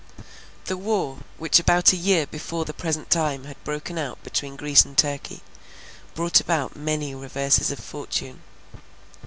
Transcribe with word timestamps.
The 0.65 0.77
war, 0.77 1.19
which 1.37 1.59
about 1.59 1.93
a 1.93 1.95
year 1.95 2.25
before 2.25 2.65
the 2.65 2.73
present 2.73 3.11
time 3.11 3.43
had 3.43 3.63
broken 3.63 3.99
out 3.99 4.17
between 4.23 4.55
Greece 4.55 4.83
and 4.83 4.97
Turkey, 4.97 5.41
brought 6.15 6.39
about 6.39 6.75
many 6.75 7.13
reverses 7.13 7.69
of 7.69 7.77
fortune. 7.77 8.41